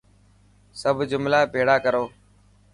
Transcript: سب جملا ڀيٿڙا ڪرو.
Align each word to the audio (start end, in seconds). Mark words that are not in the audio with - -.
سب 0.81 0.95
جملا 1.09 1.39
ڀيٿڙا 1.53 1.75
ڪرو. 1.85 2.03